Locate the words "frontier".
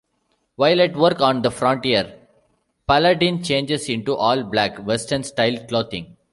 1.51-2.17